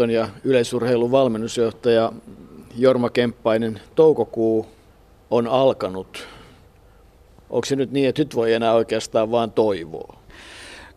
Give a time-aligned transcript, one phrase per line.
[0.00, 2.12] Urheiluliiton ja yleisurheilun valmennusjohtaja
[2.76, 4.66] Jorma Kemppainen, toukokuu
[5.30, 6.28] on alkanut.
[7.50, 10.16] Onko se nyt niin, että nyt voi enää oikeastaan vaan toivoa?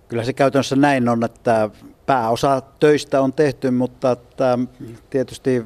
[0.08, 1.70] Kyllä se käytännössä näin on, että
[2.06, 4.60] pääosa töistä on tehty, mutta että
[5.10, 5.64] tietysti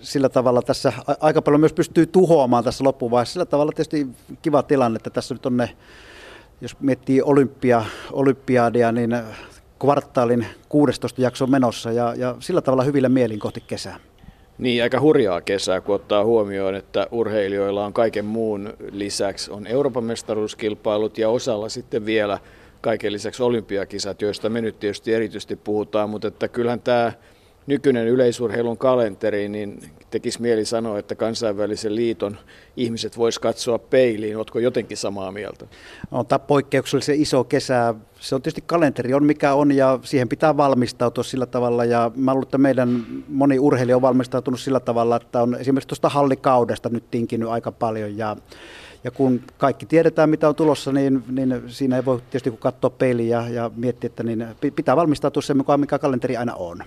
[0.00, 3.32] sillä tavalla tässä aika paljon myös pystyy tuhoamaan tässä loppuvaiheessa.
[3.32, 4.06] Sillä tavalla tietysti
[4.42, 5.76] kiva tilanne, että tässä nyt on ne,
[6.60, 9.16] jos miettii olympia, olympiadia, niin
[9.78, 13.96] kvartaalin 16 jakso menossa ja, ja sillä tavalla hyvillä mielin kohti kesää.
[14.58, 20.04] Niin, aika hurjaa kesää, kun ottaa huomioon, että urheilijoilla on kaiken muun lisäksi on Euroopan
[20.04, 22.38] mestaruuskilpailut ja osalla sitten vielä
[22.80, 27.12] kaiken lisäksi olympiakisat, joista me nyt tietysti erityisesti puhutaan, mutta että kyllähän tämä
[27.68, 29.80] nykyinen yleisurheilun kalenteri, niin
[30.10, 32.36] tekisi mieli sanoa, että kansainvälisen liiton
[32.76, 34.36] ihmiset vois katsoa peiliin.
[34.36, 35.66] Oletko jotenkin samaa mieltä?
[36.10, 37.94] On tämä poikkeuksellisen iso kesä.
[38.20, 41.84] Se on tietysti kalenteri on mikä on ja siihen pitää valmistautua sillä tavalla.
[41.84, 46.08] Ja mä luulen, että meidän moni urheilija on valmistautunut sillä tavalla, että on esimerkiksi tuosta
[46.08, 48.16] hallikaudesta nyt tinkinyt aika paljon.
[48.16, 48.36] Ja
[49.04, 52.90] ja kun kaikki tiedetään, mitä on tulossa, niin, niin siinä ei voi tietysti kun katsoa
[52.90, 56.78] peiliä ja, ja miettiä, että niin pitää valmistautua sen mukaan, mikä kalenteri aina on.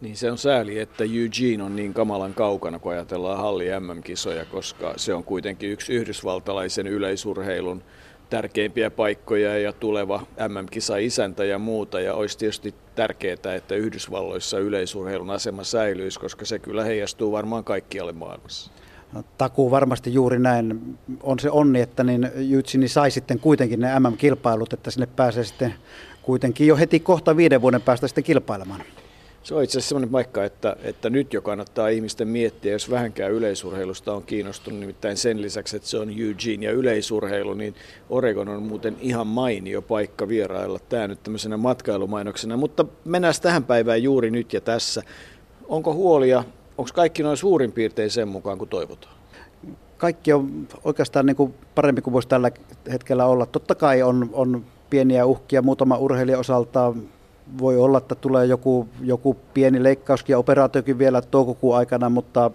[0.00, 4.94] Niin se on sääli, että Eugene on niin kamalan kaukana, kun ajatellaan halli MM-kisoja, koska
[4.96, 7.82] se on kuitenkin yksi yhdysvaltalaisen yleisurheilun
[8.30, 12.00] tärkeimpiä paikkoja ja tuleva MM-kisa isäntä ja muuta.
[12.00, 18.12] Ja olisi tietysti tärkeää, että Yhdysvalloissa yleisurheilun asema säilyisi, koska se kyllä heijastuu varmaan kaikkialle
[18.12, 18.70] maailmassa.
[19.12, 20.98] No, takuu varmasti juuri näin.
[21.22, 25.74] On se onni, että niin Eugene sai sitten kuitenkin ne MM-kilpailut, että sinne pääsee sitten
[26.22, 28.80] kuitenkin jo heti kohta viiden vuoden päästä sitten kilpailemaan.
[29.42, 33.32] Se on itse asiassa sellainen paikka, että, että nyt jo kannattaa ihmisten miettiä, jos vähänkään
[33.32, 37.74] yleisurheilusta on kiinnostunut, nimittäin sen lisäksi, että se on Eugene ja yleisurheilu, niin
[38.10, 40.78] Oregon on muuten ihan mainio paikka vierailla.
[40.88, 45.02] Tämä nyt tämmöisenä matkailumainoksena, mutta mennään tähän päivään juuri nyt ja tässä.
[45.68, 46.44] Onko huolia,
[46.78, 49.14] onko kaikki noin suurin piirtein sen mukaan kuin toivotaan?
[49.96, 52.50] Kaikki on oikeastaan niin kuin parempi kuin voisi tällä
[52.92, 53.46] hetkellä olla.
[53.46, 56.94] Totta kai on, on pieniä uhkia muutama urheilija osalta
[57.60, 62.50] voi olla, että tulee joku, joku pieni leikkauskin ja operaatiokin vielä toukokuun aikana, mutta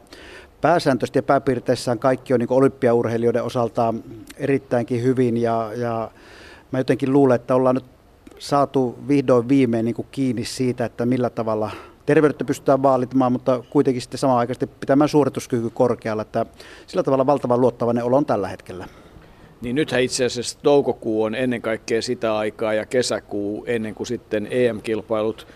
[0.61, 3.93] pääsääntöisesti ja pääpiirteissään kaikki on niin olympiaurheilijoiden osalta
[4.37, 6.11] erittäinkin hyvin ja, ja
[6.71, 7.85] mä jotenkin luulen, että ollaan nyt
[8.39, 11.71] saatu vihdoin viimein niin kuin kiinni siitä, että millä tavalla
[12.05, 16.45] terveyttä pystytään vaalittamaan, mutta kuitenkin sitten samaan aikaan pitämään suorituskyky korkealla, että
[16.87, 18.87] sillä tavalla valtavan luottavainen olo on tällä hetkellä.
[19.65, 24.47] Niin nythän itse asiassa toukokuu on ennen kaikkea sitä aikaa ja kesäkuu ennen kuin sitten
[24.51, 25.47] EM-kilpailut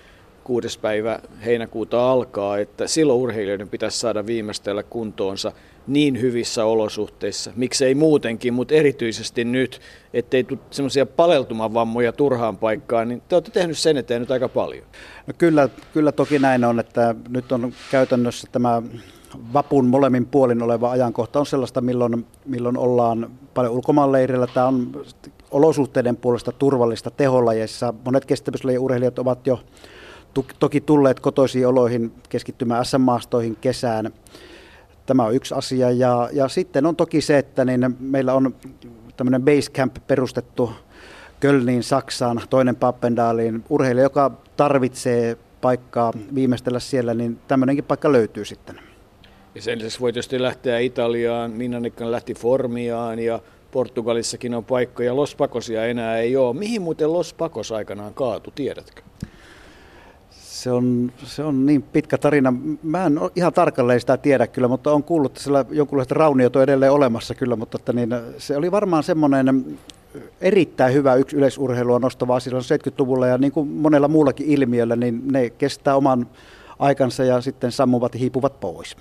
[0.43, 5.51] kuudes päivä heinäkuuta alkaa, että silloin urheilijoiden pitäisi saada viimeistellä kuntoonsa
[5.89, 9.81] niin hyvissä olosuhteissa, miksei muutenkin, mutta erityisesti nyt,
[10.13, 14.85] ettei tule semmoisia paleltumavammoja turhaan paikkaan, niin te olette tehnyt sen eteen nyt aika paljon.
[15.27, 18.81] No kyllä, kyllä toki näin on, että nyt on käytännössä tämä
[19.53, 24.47] vapun molemmin puolin oleva ajankohta on sellaista, milloin, milloin ollaan paljon ulkomaanleirillä.
[24.47, 24.91] Tämä on
[25.51, 27.93] olosuhteiden puolesta turvallista teholajeissa.
[28.05, 29.59] Monet kestävyyslajien urheilijat ovat jo
[30.59, 34.13] toki tulleet kotoisiin oloihin keskittymään SM-maastoihin kesään.
[35.09, 35.91] Tämä on yksi asia.
[35.91, 38.55] Ja, ja sitten on toki se, että niin meillä on
[39.17, 40.71] tämmöinen Basecamp perustettu
[41.39, 43.63] Kölniin, Saksaan, toinen Pappendaaliin.
[43.69, 48.79] Urheilija, joka tarvitsee paikkaa viimeistellä siellä, niin tämmöinenkin paikka löytyy sitten.
[49.55, 53.39] Ja sen lisäksi voi tietysti lähteä Italiaan, Minnanikkan lähti Formiaan ja
[53.71, 55.15] Portugalissakin on paikkoja.
[55.15, 56.55] Los Pacosia enää ei ole.
[56.55, 59.01] Mihin muuten Los Pacos aikanaan kaatu, tiedätkö?
[60.59, 62.53] Se on, se on niin pitkä tarina.
[62.83, 66.63] Mä en ihan tarkalleen sitä tiedä kyllä, mutta on kuullut, että siellä jonkunlaista rauniot on
[66.63, 69.77] edelleen olemassa kyllä, mutta että niin, se oli varmaan semmoinen
[70.41, 75.49] erittäin hyvä yksi yleisurheilua nostava silloin 70-luvulla ja niin kuin monella muullakin ilmiöllä, niin ne
[75.49, 76.27] kestää oman
[76.79, 78.97] aikansa ja sitten sammuvat ja hiipuvat pois.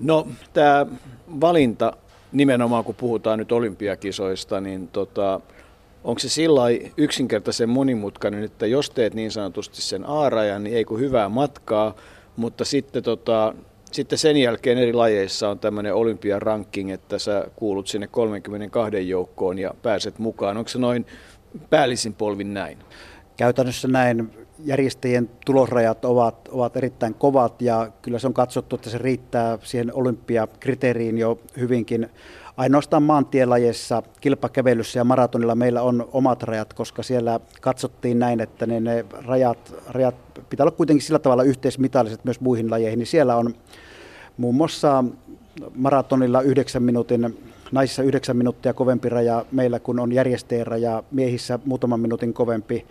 [0.00, 0.86] No tämä
[1.40, 1.96] valinta
[2.32, 5.40] nimenomaan, kun puhutaan nyt olympiakisoista, niin tota,
[6.04, 6.62] onko se sillä
[6.96, 11.94] yksinkertaisen monimutkainen, että jos teet niin sanotusti sen A-rajan, niin ei kun hyvää matkaa,
[12.36, 13.54] mutta sitten, tota,
[13.92, 19.74] sitten sen jälkeen eri lajeissa on tämmöinen olympiaranking, että sä kuulut sinne 32 joukkoon ja
[19.82, 20.56] pääset mukaan.
[20.56, 21.06] Onko se noin
[21.70, 22.78] päällisin polvin näin?
[23.36, 24.30] Käytännössä näin
[24.64, 29.94] järjestäjien tulosrajat ovat, ovat erittäin kovat ja kyllä se on katsottu, että se riittää siihen
[29.94, 32.10] olympiakriteeriin jo hyvinkin.
[32.56, 38.80] Ainoastaan maantielajeissa, kilpakävelyssä ja maratonilla meillä on omat rajat, koska siellä katsottiin näin, että ne,
[38.80, 40.14] ne rajat, rajat
[40.50, 42.98] pitää olla kuitenkin sillä tavalla yhteismitalliset myös muihin lajeihin.
[42.98, 43.54] Niin siellä on
[44.36, 45.04] muun muassa
[45.74, 47.38] maratonilla yhdeksän minuutin
[47.72, 52.86] naisissa yhdeksän minuuttia kovempi raja meillä, kun on järjestäjän raja, miehissä muutaman minuutin kovempi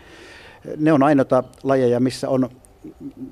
[0.77, 2.49] ne on ainoita lajeja, missä on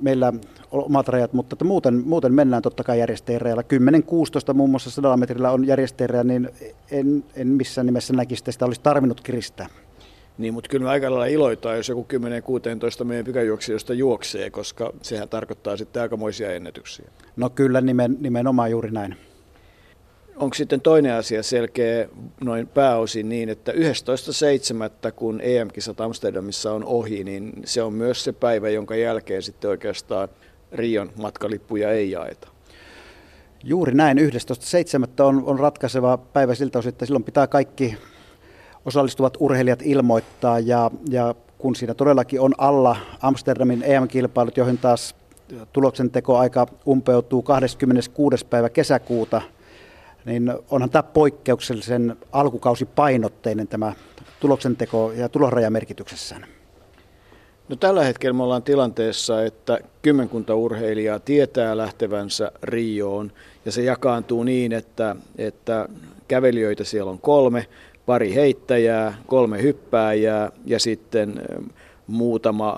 [0.02, 0.34] meillä
[0.72, 3.64] omat rajat, mutta että muuten, muuten mennään totta kai järjestäjien rajalla.
[4.52, 6.50] 10-16 muun muassa 100 metrillä on järjestäjien niin
[6.92, 9.68] en, en missään nimessä näkisi, että sitä olisi tarvinnut kiristää.
[10.38, 12.08] Niin, mutta kyllä me aika lailla iloitaan, jos joku
[13.02, 17.10] 10-16 meidän pikajuoksijoista juoksee, koska sehän tarkoittaa sitten aikamoisia ennätyksiä.
[17.36, 19.16] No kyllä, nimen, nimenomaan juuri näin.
[20.40, 22.10] Onko sitten toinen asia selkeä
[22.44, 25.12] noin pääosin niin, että 11.7.
[25.16, 30.30] kun EM-kisat Amsterdamissa on ohi, niin se on myös se päivä, jonka jälkeen sitten oikeastaan
[30.72, 32.48] Rion matkalippuja ei jaeta.
[33.64, 34.24] Juuri näin, 11.7.
[35.20, 37.98] On, on ratkaiseva päivä siltä osin, että silloin pitää kaikki
[38.86, 45.16] osallistuvat urheilijat ilmoittaa ja, ja kun siinä todellakin on alla Amsterdamin EM-kilpailut, joihin taas
[45.74, 48.46] tuloksentekoaika umpeutuu 26.
[48.46, 49.42] päivä kesäkuuta,
[50.26, 53.94] niin onhan tämä poikkeuksellisen alkukausipainotteinen tämä
[54.40, 56.46] tuloksenteko ja tulosrajamerkityksessään.
[57.70, 63.32] No tällä hetkellä me ollaan tilanteessa, että kymmenkunta urheilijaa tietää lähtevänsä Rioon
[63.66, 65.90] ja se jakaantuu niin, että, että
[66.28, 67.68] kävelijöitä siellä on kolme,
[68.06, 71.42] pari heittäjää, kolme hyppääjää ja sitten
[72.08, 72.78] muutama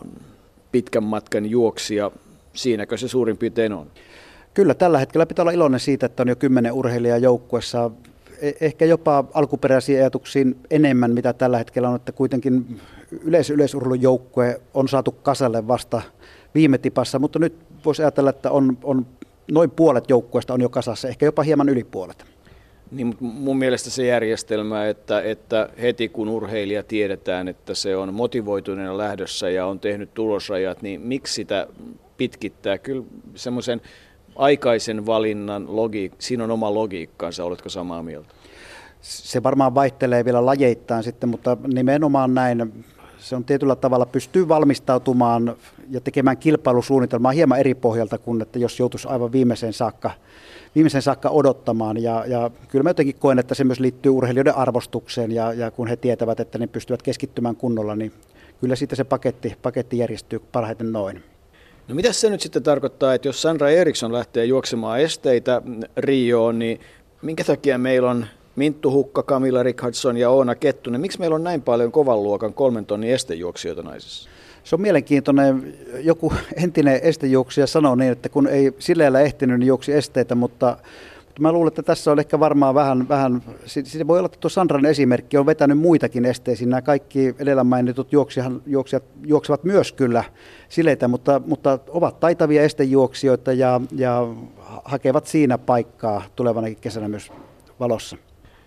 [0.71, 2.11] pitkän matkan juoksija.
[2.53, 3.87] Siinäkö se suurin piirtein on?
[4.53, 7.92] Kyllä, tällä hetkellä pitää olla iloinen siitä, että on jo kymmenen urheilijaa joukkuessa.
[8.42, 12.80] E, ehkä jopa alkuperäisiin ajatuksiin enemmän, mitä tällä hetkellä on, että kuitenkin
[13.12, 16.01] yleis- yleisurheilun joukkue on saatu kasalle vasta
[16.56, 17.53] viime tipassa, mutta nyt
[17.86, 19.06] voisi ajatella, että on, on
[19.51, 22.25] noin puolet joukkueesta on jo kasassa, ehkä jopa hieman yli puolet.
[22.92, 28.97] Niin, mun mielestä se järjestelmä, että, että heti kun urheilija tiedetään, että se on motivoituneena
[28.97, 31.68] lähdössä ja on tehnyt tulosrajat, niin miksi sitä
[32.18, 32.77] pitkittää?
[32.77, 33.04] Kyllä
[33.36, 33.81] semmoisen
[34.36, 38.33] aikaisen valinnan logiik, siinä on oma logiikkaansa, oletko samaa mieltä?
[39.01, 42.86] Se varmaan vaihtelee vielä lajeittain sitten, mutta nimenomaan näin
[43.22, 45.56] se on tietyllä tavalla pystyy valmistautumaan
[45.89, 50.12] ja tekemään kilpailusuunnitelmaa hieman eri pohjalta kuin että jos joutuisi aivan viimeiseen saakka,
[50.75, 52.04] viimeiseen saakka odottamaan.
[52.04, 55.88] Ja, ja kyllä mä jotenkin koen, että se myös liittyy urheilijoiden arvostukseen ja, ja kun
[55.88, 58.12] he tietävät, että ne pystyvät keskittymään kunnolla, niin
[58.62, 61.24] kyllä siitä se paketti, paketti järjestyy parhaiten noin.
[61.91, 65.61] No mitä se nyt sitten tarkoittaa, että jos Sandra Eriksson lähtee juoksemaan esteitä
[65.97, 66.79] Rioon, niin
[67.21, 71.01] minkä takia meillä on Minttu Hukka, Camilla Rickardson ja Oona Kettunen.
[71.01, 74.29] Miksi meillä on näin paljon kovan luokan kolmen tonnin estejuoksijoita naisissa?
[74.63, 75.77] Se on mielenkiintoinen.
[75.99, 76.33] Joku
[76.63, 80.77] entinen estejuoksija sanoi niin, että kun ei sileellä ehtinyt, niin juoksi esteitä, mutta
[81.39, 83.44] mä luulen, että tässä on ehkä varmaan vähän, vähän
[83.83, 86.69] se voi olla, että tuo Sandran esimerkki on vetänyt muitakin esteisiin.
[86.69, 90.24] Nämä kaikki edellä mainitut juoksijat, juoksijat juoksevat myös kyllä
[90.69, 94.28] sileitä, mutta, mutta ovat taitavia estejuoksijoita ja, ja
[94.86, 97.31] hakevat siinä paikkaa tulevanakin kesänä myös
[97.80, 98.18] valossa.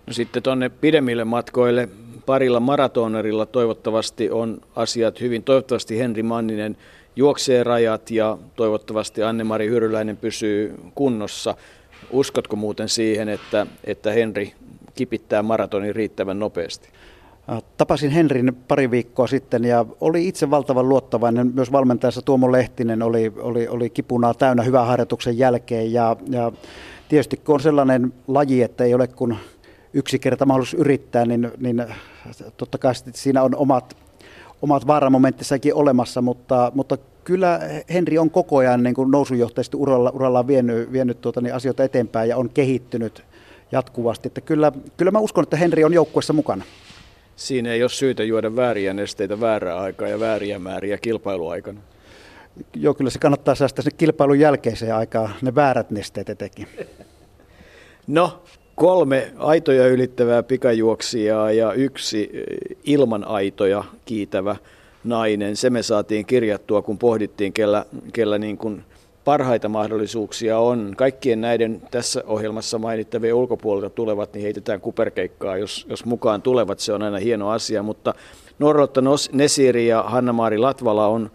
[0.06, 1.88] No sitten tuonne pidemmille matkoille
[2.26, 5.42] parilla maratonerilla toivottavasti on asiat hyvin.
[5.42, 6.76] Toivottavasti Henri Manninen
[7.16, 11.54] juoksee rajat ja toivottavasti Anne-Mari Hyryläinen pysyy kunnossa.
[12.14, 14.52] Uskotko muuten siihen, että, että Henri
[14.94, 16.88] kipittää maratonin riittävän nopeasti?
[17.52, 21.52] Äh, tapasin Henrin pari viikkoa sitten ja oli itse valtavan luottavainen.
[21.54, 25.92] Myös valmentajansa Tuomo Lehtinen oli, oli, oli kipunaa täynnä hyvän harjoituksen jälkeen.
[25.92, 26.52] Ja, ja
[27.08, 29.36] tietysti kun on sellainen laji, että ei ole kuin
[29.92, 31.84] yksi kerta mahdollisuus yrittää, niin, niin
[32.56, 33.96] totta kai siinä on omat,
[34.62, 37.60] omat vaaramomenttissakin olemassa, mutta, mutta kyllä
[37.92, 42.28] Henri on koko ajan niin kuin nousujohtaisesti uralla, urallaan vienyt, vienyt tuota, niin asioita eteenpäin
[42.28, 43.24] ja on kehittynyt
[43.72, 44.26] jatkuvasti.
[44.26, 46.64] Että kyllä, kyllä mä uskon, että Henri on joukkueessa mukana.
[47.36, 51.80] Siinä ei ole syytä juoda vääriä nesteitä väärää aikaa ja vääriä määriä kilpailuaikana.
[52.74, 56.68] Joo, kyllä se kannattaa säästää sinne kilpailun jälkeiseen aikaan, ne väärät nesteet etenkin.
[58.06, 58.42] No,
[58.74, 62.30] kolme aitoja ylittävää pikajuoksijaa ja yksi
[62.84, 64.56] ilman aitoja kiitävä
[65.04, 65.56] nainen.
[65.56, 68.84] Se me saatiin kirjattua, kun pohdittiin, kellä, kellä niin kuin
[69.24, 70.94] parhaita mahdollisuuksia on.
[70.96, 76.78] Kaikkien näiden tässä ohjelmassa mainittavien ulkopuolelta tulevat, niin heitetään kuperkeikkaa, jos, jos mukaan tulevat.
[76.78, 78.14] Se on aina hieno asia, mutta
[78.58, 79.00] Norlotta
[79.32, 81.30] Nesiri ja Hanna-Maari Latvala on,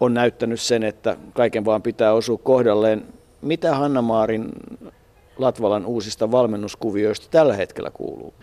[0.00, 3.04] on näyttänyt sen, että kaiken vaan pitää osua kohdalleen.
[3.42, 4.48] Mitä Hanna-Maarin
[5.38, 8.34] Latvalan uusista valmennuskuvioista tällä hetkellä kuuluu?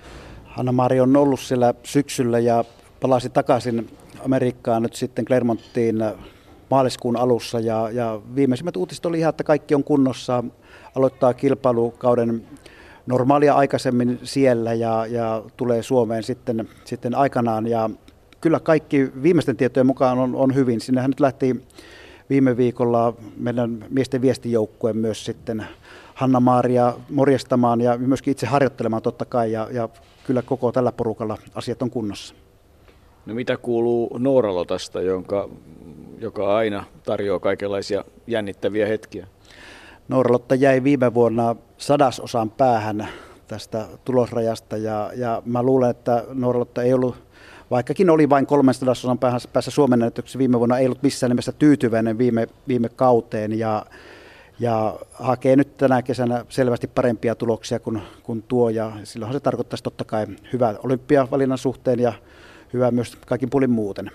[0.46, 2.64] Hanna-Mari on ollut siellä syksyllä ja
[3.00, 3.90] palasi takaisin
[4.26, 6.04] Amerikkaan nyt sitten Clermonttiin
[6.70, 10.44] maaliskuun alussa ja, ja viimeisimmät uutiset oli ihan, että kaikki on kunnossa,
[10.96, 12.46] aloittaa kilpailukauden
[13.06, 17.90] normaalia aikaisemmin siellä ja, ja tulee Suomeen sitten, sitten aikanaan ja
[18.42, 20.82] kyllä kaikki viimeisten tietojen mukaan on, on hyvin.
[20.82, 21.66] Sinnehän nyt lähti
[22.30, 25.66] viime viikolla meidän miesten viestijoukkue myös sitten
[26.14, 29.90] Hanna-Maaria morjestamaan ja myöskin itse harjoittelemaan totta kai ja, ja
[30.28, 32.36] kyllä koko tällä porukalla asiat on kunnossa.
[33.30, 35.50] No mitä kuuluu Nooralotasta, jonka
[36.20, 39.28] joka aina tarjoaa kaikenlaisia jännittäviä hetkiä.
[40.08, 43.08] Nooralotta jäi viime vuonna sadasosan päähän
[43.48, 47.16] tästä tulosrajasta ja, ja mä luulen, että Nooralotta ei ollut,
[47.72, 49.20] vaikkakin oli vain 300 osan
[49.54, 53.86] päässä Suomen näytöksi viime vuonna, ei ollut missään nimessä tyytyväinen viime, viime kauteen ja,
[54.60, 59.84] ja hakee nyt tänä kesänä selvästi parempia tuloksia kuin, kuin tuo ja silloinhan se tarkoittaisi
[59.84, 62.14] totta kai hyvää olympiavalinnan suhteen ja
[62.74, 64.12] hyvää myös kaikin puolin muuten.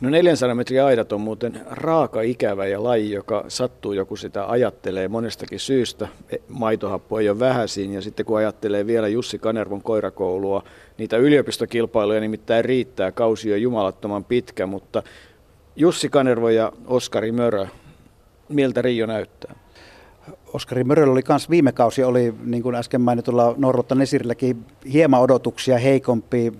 [0.00, 5.08] No 400 metriä aidat on muuten raaka ikävä ja laji, joka sattuu, joku sitä ajattelee
[5.08, 6.08] monestakin syystä.
[6.30, 10.62] E, maitohappo ei ole vähäisin ja sitten kun ajattelee vielä Jussi Kanervon koirakoulua,
[10.98, 15.02] niitä yliopistokilpailuja nimittäin riittää, kausi on jumalattoman pitkä, mutta
[15.76, 17.66] Jussi Kanervo ja Oskari Mörö,
[18.48, 19.54] miltä Rio näyttää?
[20.52, 25.78] Oskari Möröllä oli myös viime kausi, oli niin kuin äsken mainitulla Norrotta Nesirilläkin hieman odotuksia
[25.78, 26.52] heikompi.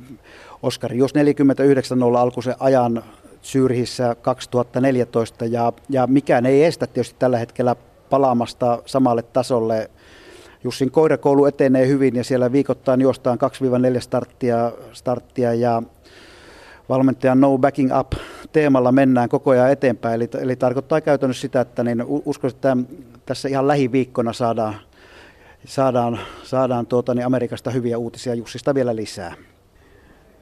[0.62, 3.05] Oskari jos 49.0 alkoi se ajan
[3.43, 7.77] Syrhissä 2014 ja, ja mikään ei estä tietysti tällä hetkellä
[8.11, 9.91] palaamasta samalle tasolle.
[10.65, 13.38] Jussin koirakoulu etenee hyvin ja siellä viikoittain juostaan
[13.97, 15.83] 2-4 starttia, starttia ja
[16.88, 18.12] valmentajan no backing up
[18.53, 20.15] teemalla mennään koko ajan eteenpäin.
[20.15, 22.77] Eli, eli tarkoittaa käytännössä sitä, että niin uskon, että
[23.27, 24.75] tässä ihan lähiviikkona saadaan,
[25.65, 29.35] saadaan, saadaan tuota, niin Amerikasta hyviä uutisia Jussista vielä lisää.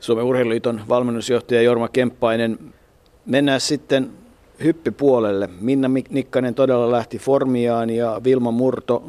[0.01, 2.59] Suomen Urheiluliiton valmennusjohtaja Jorma Kemppainen.
[3.27, 4.11] Mennään sitten
[4.65, 5.49] hyppipuolelle.
[5.61, 9.03] Minna Nikkanen todella lähti formiaan ja Vilma Murto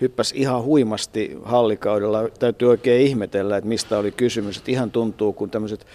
[0.00, 2.28] hyppäsi ihan huimasti hallikaudella.
[2.38, 4.56] Täytyy oikein ihmetellä, että mistä oli kysymys.
[4.56, 5.86] Että ihan tuntuu, kun tämmöiset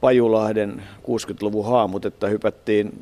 [0.00, 2.92] Pajulahden 60-luvun haamut, että hypättiin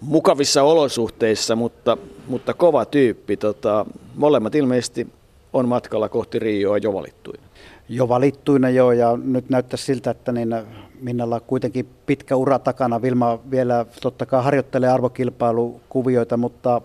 [0.00, 1.96] mukavissa olosuhteissa, mutta,
[2.28, 3.36] mutta kova tyyppi.
[3.36, 5.06] Tota, molemmat ilmeisesti
[5.52, 7.42] on matkalla kohti Rioa jo valittuina.
[7.88, 10.54] Jo valittuina joo, ja nyt näyttää siltä, että niin
[11.00, 13.02] Minnalla on kuitenkin pitkä ura takana.
[13.02, 16.80] Vilma vielä totta kai harjoittelee arvokilpailukuvioita, mutta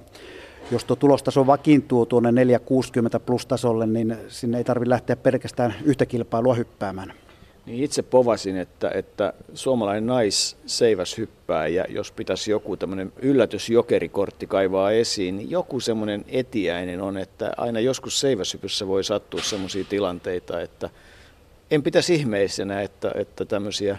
[0.71, 6.05] jos tuo tulostaso vakiintuu tuonne 460 plus tasolle, niin sinne ei tarvitse lähteä pelkästään yhtä
[6.05, 7.13] kilpailua hyppäämään.
[7.67, 14.47] Niin itse povasin, että, että suomalainen nais seiväs hyppää ja jos pitäisi joku tämmöinen yllätysjokerikortti
[14.47, 20.61] kaivaa esiin, niin joku semmoinen etiäinen on, että aina joskus seiväshypyssä voi sattua semmoisia tilanteita,
[20.61, 20.89] että
[21.71, 23.97] en pitäisi ihmeisenä, että, että tämmöisiä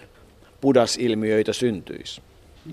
[0.61, 2.23] pudasilmiöitä syntyisi.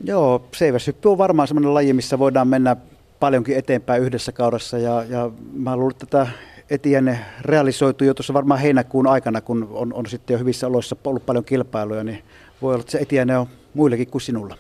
[0.04, 2.76] Joo, seiväshyppy on varmaan semmoinen laji, missä voidaan mennä
[3.20, 6.28] paljonkin eteenpäin yhdessä kaudessa ja, ja mä luulen, että tätä
[6.70, 11.26] Etienne realisoitu jo tuossa varmaan heinäkuun aikana, kun on, on sitten jo hyvissä oloissa ollut
[11.26, 12.24] paljon kilpailuja, niin
[12.62, 14.58] voi olla, että se Etienne on muillekin kuin sinulla.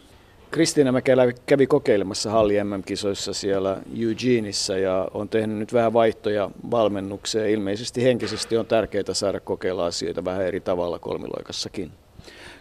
[0.51, 7.50] Kristiina Mäkelä kävi kokeilemassa halli MM-kisoissa siellä Eugeneissa ja on tehnyt nyt vähän vaihtoja valmennukseen.
[7.50, 11.91] Ilmeisesti henkisesti on tärkeää saada kokeilla asioita vähän eri tavalla kolmiloikassakin.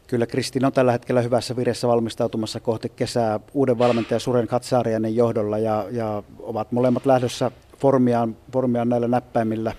[0.06, 5.58] Kyllä Kristiina on tällä hetkellä hyvässä viressä valmistautumassa kohti kesää uuden valmentajan Suren Katsarianen johdolla
[5.58, 9.72] ja, ja ovat molemmat lähdössä formiaan, formiaan näillä näppäimillä.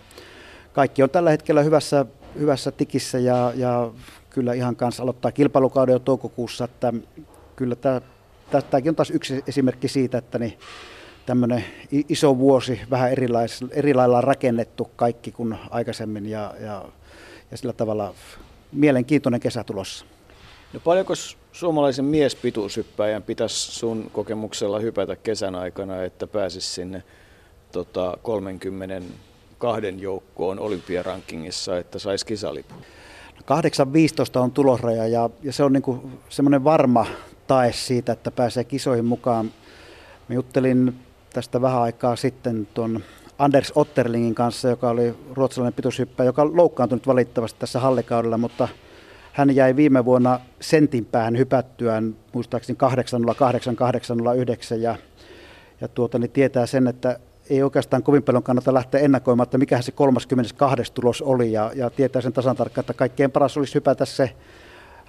[0.74, 2.06] Kaikki on tällä hetkellä hyvässä,
[2.40, 3.92] hyvässä tikissä ja, ja
[4.30, 6.94] kyllä ihan kanssa aloittaa kilpailukauden jo toukokuussa, että
[7.56, 8.02] kyllä tämä,
[8.72, 10.58] tämäkin on taas yksi esimerkki siitä, että niin
[11.26, 11.66] tämmöinen
[12.10, 16.86] iso vuosi, vähän erilais, eri lailla rakennettu kaikki kuin aikaisemmin ja, ja,
[17.52, 18.14] ja sillä tavalla
[18.72, 20.06] mielenkiintoinen kesä tulossa.
[20.74, 21.14] No paljonko
[21.52, 27.04] suomalaisen miespituushyppäjän pitäisi sun kokemuksella hypätä kesän aikana, että pääsisi sinne
[27.76, 32.78] tota, 32 joukkoon olympiarankingissa, että saisi kisalipun?
[34.38, 37.06] 8.15 on tulosraja ja, ja se on niinku semmoinen varma
[37.48, 39.52] tae siitä, että pääsee kisoihin mukaan.
[40.30, 40.96] Mä juttelin
[41.34, 43.04] tästä vähän aikaa sitten tuon
[43.38, 48.68] Anders Otterlingin kanssa, joka oli ruotsalainen pituushyppä, joka loukkaantunut valittavasti tässä hallikaudella, mutta
[49.34, 52.78] hän jäi viime vuonna sentin päähän hypättyään, muistaakseni
[54.76, 54.96] 808-809 ja,
[55.82, 59.82] ja tuota, niin tietää sen, että ei oikeastaan kovin paljon kannata lähteä ennakoimaan, että mikä
[59.82, 60.94] se 32.
[60.94, 64.32] tulos oli ja, ja tietää sen tasan tarkkaan, että kaikkein paras olisi hypätä se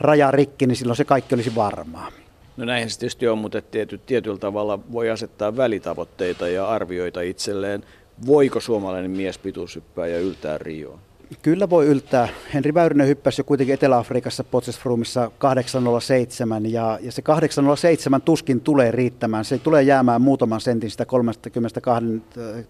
[0.00, 2.12] raja rikki, niin silloin se kaikki olisi varmaa.
[2.56, 7.84] No näinhän se tietysti on, mutta tiety, tietyllä tavalla voi asettaa välitavoitteita ja arvioita itselleen.
[8.26, 10.98] Voiko suomalainen mies pituushyppää ja yltää Rioon?
[11.42, 12.28] Kyllä voi yltää.
[12.54, 19.44] Henri Väyrynen hyppäsi jo kuitenkin Etelä-Afrikassa Potchefstroomissa 807 ja, ja se 807 tuskin tulee riittämään.
[19.44, 22.22] Se tulee jäämään muutaman sentin sitä 32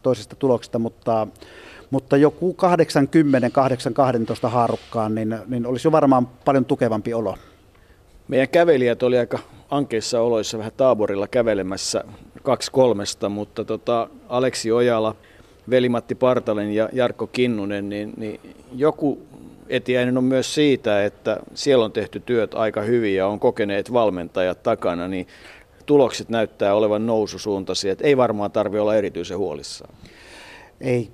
[0.03, 1.27] toisesta tuloksesta, mutta,
[1.91, 2.57] mutta joku
[4.47, 7.37] 80-812 haarukkaan, niin, niin olisi jo varmaan paljon tukevampi olo.
[8.29, 9.39] Meidän kävelijät oli aika
[9.71, 12.05] ankeissa oloissa vähän taaborilla kävelemässä
[12.43, 15.15] kaksi kolmesta, mutta tota, Aleksi Ojala–
[15.71, 18.41] Veli-Matti Partalen ja Jarkko Kinnunen, niin, niin
[18.75, 19.23] joku
[19.69, 24.63] etiäinen on myös siitä, että siellä on tehty työt aika hyvin ja on kokeneet valmentajat
[24.63, 25.27] takana, niin
[25.87, 29.95] tulokset näyttää olevan noususuuntaisia, että ei varmaan tarvitse olla erityisen huolissaan.
[30.81, 31.11] Ei,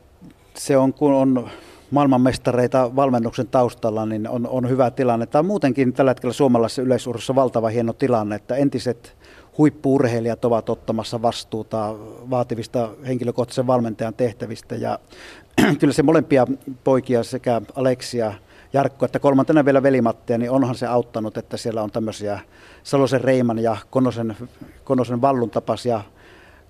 [0.54, 1.48] se on kun on
[1.90, 5.26] maailmanmestareita valmennuksen taustalla, niin on, on hyvä tilanne.
[5.26, 9.16] Tämä on muutenkin tällä hetkellä suomalaisessa yleisurheilussa valtava hieno tilanne, että entiset
[9.58, 11.94] huippuurheilijat ovat ottamassa vastuuta
[12.30, 14.74] vaativista henkilökohtaisen valmentajan tehtävistä.
[14.74, 14.98] Ja
[15.80, 16.46] kyllä se molempia
[16.84, 18.34] poikia sekä Aleksia
[18.72, 22.40] Jarkko, että kolmantena vielä velimatteja, niin onhan se auttanut, että siellä on tämmöisiä
[22.82, 24.36] Salosen Reiman ja Konosen,
[24.84, 26.00] Konosen Vallun tapaisia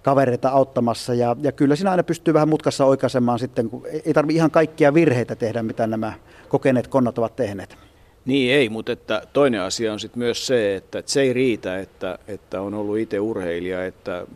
[0.03, 1.15] kavereita auttamassa.
[1.15, 4.95] Ja, ja kyllä siinä aina pystyy vähän mutkassa oikaisemaan sitten, kun ei tarvitse ihan kaikkia
[4.95, 6.13] virheitä tehdä, mitä nämä
[6.49, 7.77] kokeneet konnat ovat tehneet.
[8.25, 11.79] Niin ei, mutta että toinen asia on sitten myös se, että, että se ei riitä,
[11.79, 14.27] että, että on ollut itse urheilija, että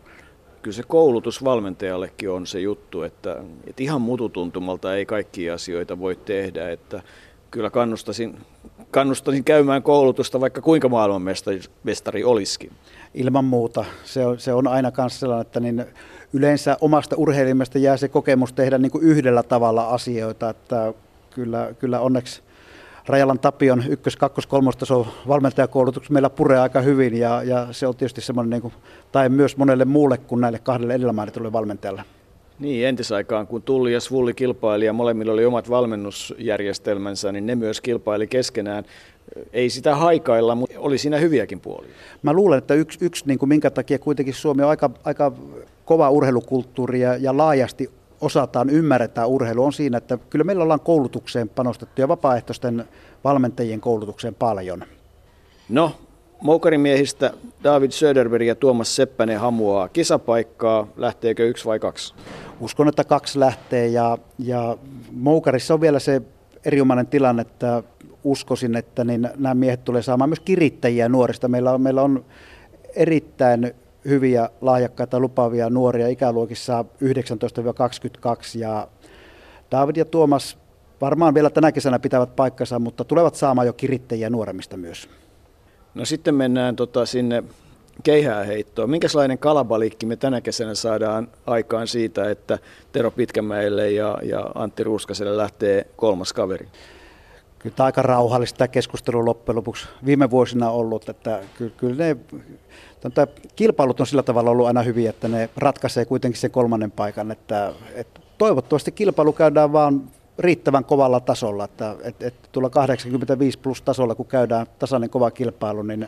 [0.61, 3.35] kyllä se koulutus valmentajallekin on se juttu, että,
[3.67, 7.01] että ihan mututuntumalta ei kaikkia asioita voi tehdä, että
[7.51, 8.37] kyllä kannustasin,
[8.91, 12.71] kannustaisin käymään koulutusta, vaikka kuinka maailmanmestari olisikin.
[13.13, 13.85] Ilman muuta.
[14.03, 15.85] Se on, se on aina myös sellainen, että niin
[16.33, 20.93] yleensä omasta urheilimasta jää se kokemus tehdä niin kuin yhdellä tavalla asioita, että
[21.29, 22.41] kyllä, kyllä onneksi
[23.07, 28.21] Rajalan Tapion ykkös-, kakkos-, kolmostaso valmentajakoulutuksessa meillä puree aika hyvin ja, ja se on tietysti
[28.21, 28.73] semmoinen, niin kuin,
[29.11, 32.03] tai myös monelle muulle kuin näille kahdelle edellä mainitulle valmentajalle.
[32.59, 37.81] Niin, entisaikaan kun Tulli ja Svulli kilpaili ja molemmilla oli omat valmennusjärjestelmänsä, niin ne myös
[37.81, 38.83] kilpaili keskenään.
[39.53, 41.91] Ei sitä haikailla, mutta oli siinä hyviäkin puolia.
[42.23, 45.31] Mä luulen, että yksi, yksi niin kuin minkä takia kuitenkin Suomi on aika, aika
[45.85, 47.89] kova urheilukulttuuri ja, ja laajasti
[48.21, 52.85] osataan, ymmärretään urheilu, on siinä, että kyllä meillä ollaan koulutukseen panostettu ja vapaaehtoisten
[53.23, 54.83] valmentajien koulutukseen paljon.
[55.69, 55.91] No,
[56.41, 57.33] Moukarimiehistä
[57.63, 60.87] David Söderberg ja Tuomas Seppänen hamuaa kisapaikkaa.
[60.97, 62.13] Lähteekö yksi vai kaksi?
[62.59, 64.77] Uskon, että kaksi lähtee ja, ja
[65.11, 66.21] Moukarissa on vielä se
[66.65, 67.83] erinomainen tilanne, että
[68.23, 71.47] uskoisin, että niin nämä miehet tulee saamaan myös kirittäjiä nuorista.
[71.47, 72.25] Meillä on, meillä on
[72.95, 73.75] erittäin
[74.07, 78.87] hyviä, lahjakkaita, lupaavia nuoria ikäluokissa 19-22 ja
[79.71, 80.57] David ja Tuomas
[81.01, 85.09] varmaan vielä tänä kesänä pitävät paikkansa, mutta tulevat saamaan jo kirittäjiä nuoremmista myös.
[85.95, 87.43] No sitten mennään tota sinne
[88.03, 88.89] keihää heittoon.
[88.89, 92.59] Minkälainen kalabalikki me tänä kesänä saadaan aikaan siitä, että
[92.91, 96.67] Tero Pitkämäelle ja, ja Antti Ruuskaselle lähtee kolmas kaveri?
[97.71, 102.17] Kyllä aika rauhallista tämä keskustelu loppujen lopuksi viime vuosina ollut, että kyllä, kyllä ne
[103.13, 107.31] Tämä kilpailut on sillä tavalla ollut aina hyviä, että ne ratkaisee kuitenkin sen kolmannen paikan,
[107.31, 110.01] että, että toivottavasti kilpailu käydään vaan
[110.39, 115.81] riittävän kovalla tasolla, että, että, että tulla 85 plus tasolla, kun käydään tasainen kova kilpailu,
[115.81, 116.07] niin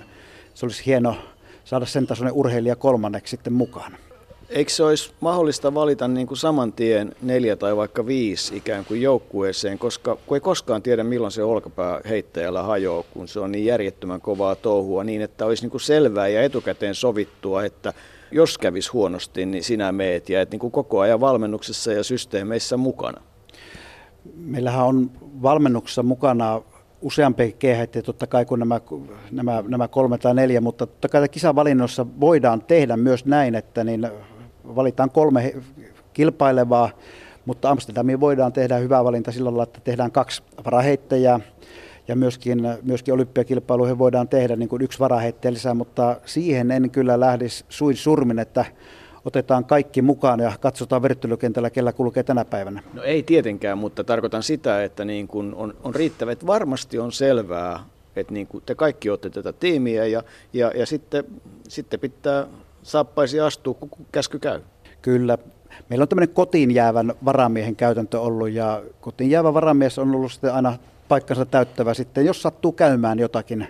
[0.53, 1.15] se olisi hieno
[1.63, 3.97] saada sen tasoinen urheilija kolmanneksi sitten mukaan.
[4.49, 9.01] Eikö se olisi mahdollista valita niin kuin saman tien neljä tai vaikka viisi ikään kuin
[9.01, 13.65] joukkueeseen, koska kun ei koskaan tiedä milloin se olkapää heittäjällä hajoaa, kun se on niin
[13.65, 17.93] järjettömän kovaa touhua, niin että olisi niin kuin selvää ja etukäteen sovittua, että
[18.31, 22.77] jos kävisi huonosti, niin sinä meet ja että niin kuin koko ajan valmennuksessa ja systeemeissä
[22.77, 23.21] mukana.
[24.35, 26.61] Meillähän on valmennuksessa mukana
[27.01, 28.81] useampi kehätti, totta kai kuin nämä,
[29.31, 34.07] nämä, nämä kolme tai neljä, mutta totta kai kisavalinnossa voidaan tehdä myös näin, että niin
[34.75, 35.55] valitaan kolme
[36.13, 36.89] kilpailevaa,
[37.45, 41.39] mutta Amsterdamiin voidaan tehdä hyvä valinta sillä lailla, että tehdään kaksi varaheittäjää
[42.07, 47.19] ja myöskin, myöskin olympiakilpailuihin voidaan tehdä niin kuin yksi varaheittäjä lisää, mutta siihen en kyllä
[47.19, 48.65] lähdisi suin surmin, että
[49.25, 52.83] otetaan kaikki mukaan ja katsotaan verttelykentällä, kellä kulkee tänä päivänä?
[52.93, 57.11] No ei tietenkään, mutta tarkoitan sitä, että niin kuin on, on riittävä, että varmasti on
[57.11, 57.79] selvää,
[58.15, 61.23] että niin te kaikki olette tätä tiimiä ja, ja, ja sitten,
[61.67, 62.47] sitten pitää
[62.83, 64.61] saappaisi astua, kun käsky käy.
[65.01, 65.37] Kyllä.
[65.89, 70.53] Meillä on tämmöinen kotiin jäävän varamiehen käytäntö ollut ja kotiin jäävä varamies on ollut sitten
[70.53, 73.67] aina paikkansa täyttävä sitten, jos sattuu käymään jotakin,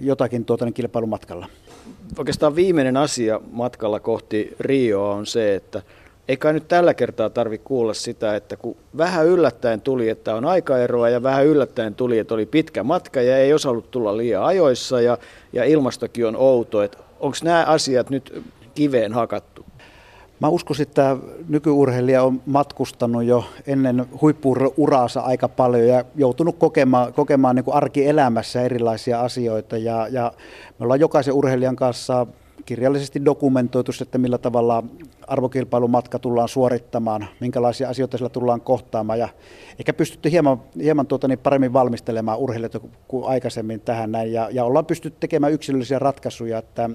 [0.00, 1.46] jotakin tuota, niin kilpailumatkalla
[2.18, 5.82] oikeastaan viimeinen asia matkalla kohti Rioa on se, että
[6.28, 11.08] eikä nyt tällä kertaa tarvitse kuulla sitä, että kun vähän yllättäen tuli, että on aikaeroa
[11.08, 15.18] ja vähän yllättäen tuli, että oli pitkä matka ja ei osannut tulla liian ajoissa ja,
[15.52, 19.64] ja ilmastokin on outo, että onko nämä asiat nyt kiveen hakattu?
[20.40, 21.16] Mä uskoisin, että
[21.48, 28.62] nykyurheilija on matkustanut jo ennen huippuuraansa aika paljon ja joutunut kokemaan, kokemaan niin kuin arkielämässä
[28.62, 29.76] erilaisia asioita.
[29.76, 30.32] Ja, ja
[30.78, 32.26] me ollaan jokaisen urheilijan kanssa
[32.66, 34.84] kirjallisesti dokumentoitu, että millä tavalla
[35.26, 39.28] arvokilpailumatka tullaan suorittamaan, minkälaisia asioita sillä tullaan kohtaamaan ja
[39.78, 44.64] ehkä pystytty hieman, hieman tuota niin paremmin valmistelemaan urheilijoita kuin aikaisemmin tähän näin ja, ja
[44.64, 46.90] ollaan pystytty tekemään yksilöllisiä ratkaisuja, että,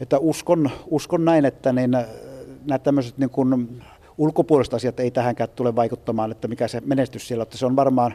[0.00, 1.90] että uskon, uskon näin, että niin
[2.66, 3.82] nämä tämmöiset niin kuin
[4.18, 7.46] ulkopuoliset asiat ei tähänkään tule vaikuttamaan, että mikä se menestys siellä on.
[7.46, 8.14] Että se on varmaan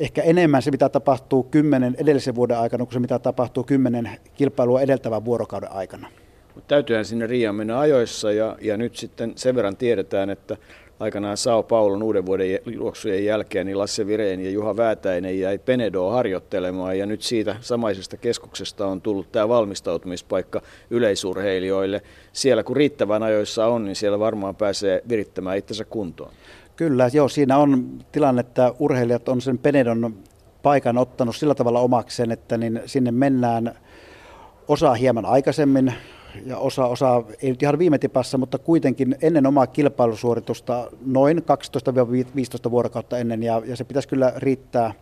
[0.00, 4.80] ehkä enemmän se, mitä tapahtuu kymmenen edellisen vuoden aikana, kuin se, mitä tapahtuu kymmenen kilpailua
[4.80, 6.08] edeltävän vuorokauden aikana.
[6.54, 10.56] Mutta täytyyhän sinne Riiaan mennä ajoissa ja, ja nyt sitten sen verran tiedetään, että
[11.00, 16.12] aikanaan Sao Paulon uuden vuoden juoksujen jälkeen niin Lasse Vireen ja Juha Väätäinen jäi Penedoa
[16.12, 22.02] harjoittelemaan ja nyt siitä samaisesta keskuksesta on tullut tämä valmistautumispaikka yleisurheilijoille.
[22.32, 26.32] Siellä kun riittävän ajoissa on, niin siellä varmaan pääsee virittämään itsensä kuntoon.
[26.80, 30.14] Kyllä, joo, siinä on tilanne, että urheilijat on sen Penedon
[30.62, 33.74] paikan ottanut sillä tavalla omakseen, että niin sinne mennään
[34.68, 35.94] osa hieman aikaisemmin
[36.46, 41.38] ja osa, osa, ei nyt ihan viime tipassa, mutta kuitenkin ennen omaa kilpailusuoritusta noin
[42.66, 44.92] 12-15 vuorokautta ennen, ja, ja se pitäisi kyllä riittää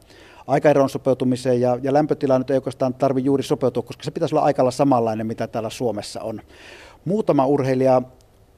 [0.47, 4.45] aikaeron sopeutumiseen, ja, ja lämpötila nyt ei oikeastaan tarvitse juuri sopeutua, koska se pitäisi olla
[4.45, 6.41] aikalla samanlainen, mitä täällä Suomessa on.
[7.05, 8.03] Muutama urheilija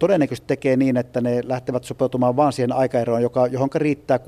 [0.01, 4.21] todennäköisesti tekee niin, että ne lähtevät sopeutumaan vain siihen aikaeroon, joka, johon riittää 6-8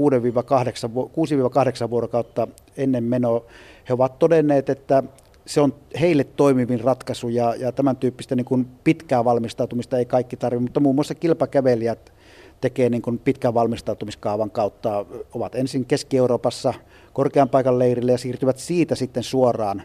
[1.91, 3.45] vuorokautta ennen menoa.
[3.89, 5.03] He ovat todenneet, että
[5.47, 10.37] se on heille toimivin ratkaisu ja, ja tämän tyyppistä niin kuin pitkää valmistautumista ei kaikki
[10.37, 12.13] tarvitse, mutta muun muassa kilpakävelijät
[12.61, 16.75] tekee niin kuin pitkän valmistautumiskaavan kautta, ovat ensin Keski-Euroopassa
[17.13, 19.83] korkean paikan leirille ja siirtyvät siitä sitten suoraan,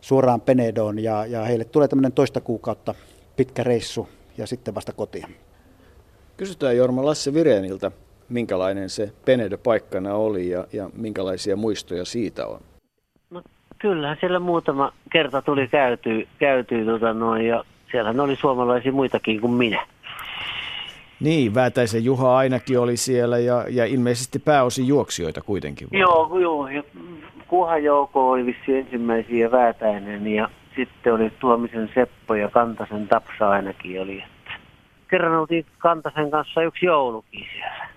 [0.00, 2.94] suoraan Penedoon ja, ja heille tulee tämmöinen toista kuukautta
[3.36, 5.36] pitkä reissu ja sitten vasta kotiin.
[6.36, 7.90] Kysytään Jorma Lasse Vireeniltä,
[8.28, 12.60] minkälainen se Penedo paikkana oli ja, ja minkälaisia muistoja siitä on?
[13.78, 19.52] kyllähän siellä muutama kerta tuli käytyy, käytyy tota noin, ja siellähän oli suomalaisia muitakin kuin
[19.52, 19.86] minä.
[21.20, 25.88] Niin, Väätäisen Juha ainakin oli siellä ja, ja ilmeisesti pääosin juoksijoita kuitenkin.
[25.92, 26.68] Joo, joo.
[26.68, 26.82] Ja
[27.48, 34.02] Kuha Jouko oli vissi ensimmäisiä Väätäinen ja sitten oli Tuomisen Seppo ja Kantasen Tapsa ainakin
[34.02, 34.22] oli.
[34.22, 34.52] Että
[35.10, 37.88] kerran oltiin Kantasen kanssa yksi joulukin siellä.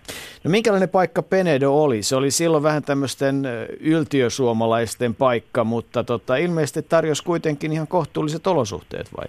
[0.43, 2.03] No minkälainen paikka Penedo oli?
[2.03, 3.43] Se oli silloin vähän tämmöisten
[3.79, 9.25] yltiösuomalaisten paikka, mutta tota, ilmeisesti tarjosi kuitenkin ihan kohtuulliset olosuhteet vai?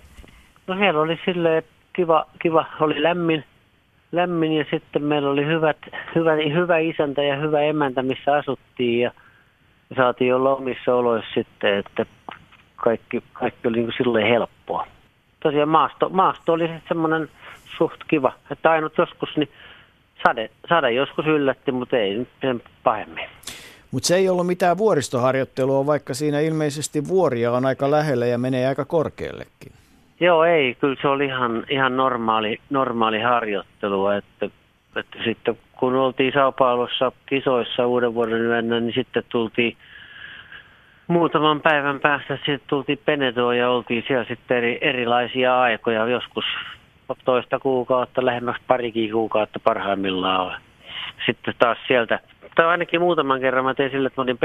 [0.67, 1.63] No siellä oli silleen
[1.93, 3.45] kiva, kiva oli lämmin,
[4.13, 5.77] lämmin ja sitten meillä oli hyvät,
[6.15, 9.11] hyvä, hyvä isäntä ja hyvä emäntä, missä asuttiin ja
[9.97, 12.07] saatiin olla omissa oloissa sitten, että
[12.83, 14.87] kaikki, kaikki oli niin kuin silleen helppoa.
[15.41, 17.29] Tosiaan maasto, maasto oli sitten semmoinen
[17.79, 19.49] suht kiva, että ainut joskus niin
[20.27, 23.25] sade, sade joskus yllätti, mutta ei nyt sen pahemmin.
[23.91, 28.67] Mutta se ei ollut mitään vuoristoharjoittelua, vaikka siinä ilmeisesti vuoria on aika lähellä ja menee
[28.67, 29.73] aika korkeallekin.
[30.21, 30.75] Joo, ei.
[30.75, 34.17] Kyllä se oli ihan, ihan normaali, normaali harjoittelua.
[34.17, 34.47] Että,
[34.97, 39.77] että sitten kun oltiin Sao Paulossa kisoissa uuden vuoden yönä, niin sitten tultiin
[41.09, 46.07] muutaman päivän päästä sitten tultiin Penedoon ja oltiin siellä sitten eri, erilaisia aikoja.
[46.07, 46.45] Joskus
[47.25, 50.61] toista kuukautta, lähemmäksi parikin kuukautta parhaimmillaan.
[51.27, 52.21] Sitten taas sieltä,
[52.55, 54.39] tai ainakin muutaman kerran mä tein sille, että mä olin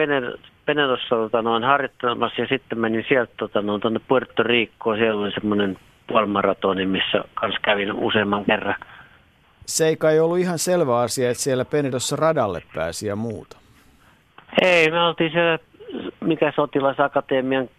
[0.65, 4.97] Penedossa tota, noin harjoittelemassa ja sitten menin sieltä tota, noin tuonne Puerto Ricoon.
[4.97, 8.75] Siellä oli semmoinen puolimaratoni, missä kanssa kävin useamman kerran.
[9.65, 13.57] Se ei kai ollut ihan selvä asia, että siellä Penedossa radalle pääsi ja muuta.
[14.61, 15.59] Ei, me oltiin siellä,
[16.19, 17.69] mikä sotilasakatemian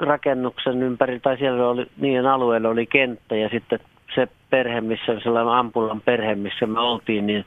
[0.00, 3.78] rakennuksen ympäri, tai siellä oli, niiden alueella oli kenttä ja sitten
[4.14, 7.44] se perhe, missä sellainen ampulan perhe, missä me oltiin, niin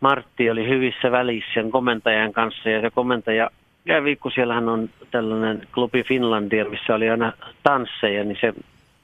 [0.00, 3.50] Martti oli hyvissä välissä sen komentajan kanssa ja se komentaja
[3.86, 8.54] kävi, kun siellähän on tällainen klubi Finlandia, missä oli aina tansseja, niin se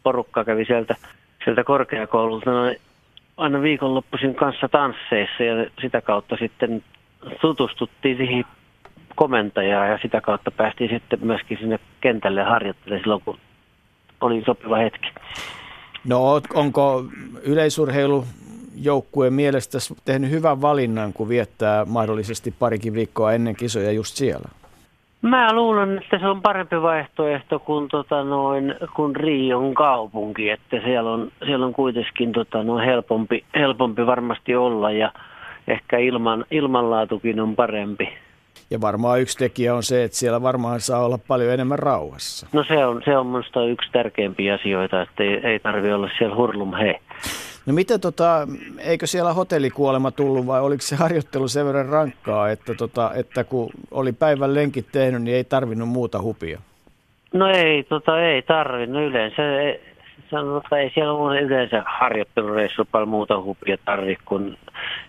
[0.03, 0.97] porukka kävi sieltä,
[1.45, 2.51] sieltä korkeakoululta
[3.37, 6.83] aina viikonloppuisin kanssa tansseissa ja sitä kautta sitten
[7.41, 8.45] tutustuttiin siihen
[9.14, 13.38] komentajaan ja sitä kautta päästiin sitten myöskin sinne kentälle harjoittelemaan silloin, kun
[14.20, 15.09] oli sopiva hetki.
[16.09, 17.05] No onko
[17.42, 18.24] yleisurheilu
[18.77, 24.48] joukkueen mielestä tehnyt hyvän valinnan, kun viettää mahdollisesti parikin viikkoa ennen kisoja just siellä?
[25.22, 31.11] Mä luulen, että se on parempi vaihtoehto kuin, tota noin, kuin Rion kaupunki, että siellä
[31.11, 35.12] on, siellä on kuitenkin tota noin helpompi, helpompi varmasti olla ja
[35.68, 38.09] ehkä ilman, ilmanlaatukin on parempi.
[38.71, 42.47] Ja varmaan yksi tekijä on se, että siellä varmaan saa olla paljon enemmän rauhassa.
[42.53, 46.37] No se on, se on minusta yksi tärkeimpiä asioita, että ei, ei tarvi olla siellä
[46.37, 47.01] hurlum he.
[47.67, 52.75] No mitä tota, eikö siellä hotellikuolema tullut vai oliko se harjoittelu sen verran rankkaa, että,
[52.75, 56.61] tota, että kun oli päivän lenkit tehnyt, niin ei tarvinnut muuta hupia?
[57.33, 59.61] No ei, tota, ei tarvinnut yleensä.
[59.61, 59.81] Ei,
[60.31, 64.57] sanotaan, ei siellä ole yleensä harjoittelureissu paljon muuta hupia tarvi, kun,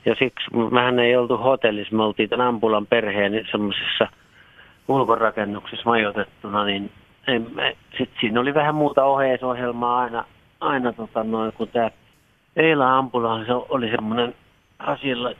[0.06, 4.08] ja siksi mehän ei oltu hotellissa, me oltiin tämän ambulan perheen semmoisessa
[4.88, 6.92] ulkorakennuksessa majoitettuna, niin
[7.98, 10.26] sitten siinä oli vähän muuta oheisohjelmaa aina,
[10.60, 11.92] aina tota noin, kun tämä
[12.56, 14.36] Eila Ampula se oli semmoinen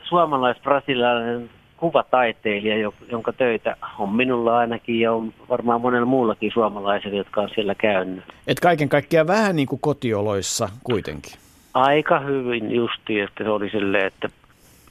[0.02, 7.48] suomalais-brasilialainen kuvataiteilija, jonka töitä on minulla ainakin ja on varmaan monella muullakin suomalaisella, jotka on
[7.54, 8.24] siellä käynyt.
[8.46, 11.32] Et kaiken kaikkiaan vähän niin kuin kotioloissa kuitenkin.
[11.74, 14.28] Aika hyvin justi, että se oli silleen, että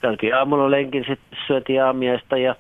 [0.01, 2.55] käytiin aamulla lenkin, sitten syötiin aamiaista ja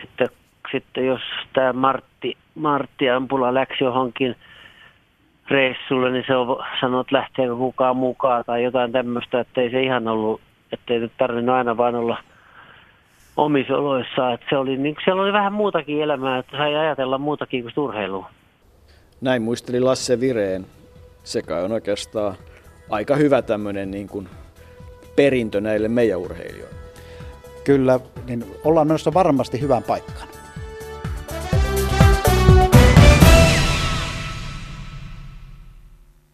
[0.00, 0.28] sitten,
[0.72, 1.20] sitten jos
[1.52, 4.36] tämä Martti, Martti Ampula läksi johonkin
[5.48, 9.82] reissulle, niin se on sanonut, että lähteekö kukaan mukaan tai jotain tämmöistä, että ei se
[9.82, 10.40] ihan ollut,
[10.72, 12.18] että ei nyt tarvinnut aina vaan olla
[13.36, 14.32] omissa oloissa.
[14.32, 18.30] Että se oli, niin siellä oli vähän muutakin elämää, että sai ajatella muutakin kuin urheilua.
[19.20, 20.66] Näin muisteli Lasse Vireen.
[21.24, 22.34] Sekä on oikeastaan
[22.90, 24.28] aika hyvä tämmöinen niin kuin
[25.16, 26.76] perintö näille meidän urheilijoille.
[27.64, 30.28] Kyllä, niin ollaan menossa varmasti hyvään paikkaan.